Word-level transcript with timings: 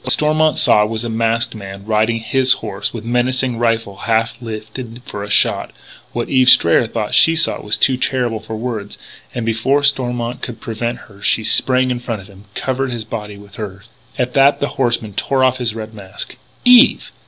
What 0.03 0.11
Stormont 0.13 0.57
saw 0.57 0.83
was 0.83 1.03
a 1.03 1.09
masked 1.09 1.53
man, 1.53 1.85
riding 1.85 2.17
his 2.21 2.55
own 2.55 2.61
horse, 2.61 2.91
with 2.91 3.05
menacing 3.05 3.59
rifle 3.59 3.97
half 3.97 4.33
lifted 4.41 4.99
for 5.05 5.23
a 5.23 5.29
shot! 5.29 5.69
What 6.11 6.27
Eve 6.27 6.49
Strayer 6.49 6.87
thought 6.87 7.13
she 7.13 7.35
saw 7.35 7.61
was 7.61 7.77
too 7.77 7.97
terrible 7.97 8.39
for 8.39 8.55
words. 8.55 8.97
And 9.35 9.45
before 9.45 9.83
Stormont 9.83 10.41
could 10.41 10.59
prevent 10.59 11.01
her 11.05 11.21
she 11.21 11.43
sprang 11.43 11.91
in 11.91 11.99
front 11.99 12.23
of 12.23 12.27
him, 12.29 12.45
covering 12.55 12.89
his 12.93 13.03
body 13.05 13.37
with 13.37 13.57
her 13.57 13.69
own. 13.83 13.83
At 14.17 14.33
that 14.33 14.59
the 14.59 14.69
horseman 14.69 15.13
tore 15.13 15.43
off 15.43 15.59
his 15.59 15.75
red 15.75 15.93
mask: 15.93 16.35
"Eve! 16.65 17.11